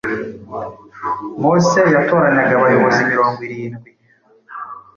Mose 1.41 1.81
yatoranyaga 1.95 2.53
abayobozi 2.57 2.99
mirongo 3.11 3.39
irindwi 3.47 3.89